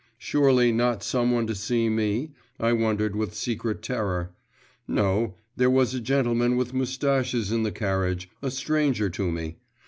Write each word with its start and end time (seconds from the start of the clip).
Surely 0.17 0.71
not 0.71 1.03
some 1.03 1.29
one 1.29 1.45
to 1.45 1.53
see 1.53 1.87
me, 1.87 2.31
I 2.59 2.73
wondered 2.73 3.15
with 3.15 3.35
secret 3.35 3.83
terror.… 3.83 4.31
No: 4.87 5.35
there 5.55 5.69
was 5.69 5.93
a 5.93 5.99
gentleman 5.99 6.57
with 6.57 6.73
moustaches 6.73 7.51
in 7.51 7.61
the 7.61 7.71
carriage, 7.71 8.27
a 8.41 8.49
stranger 8.49 9.11
to 9.11 9.31
me. 9.31 9.57